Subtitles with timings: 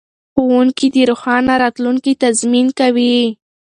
[0.33, 3.17] ښوونکي د روښانه راتلونکي تضمین کوي.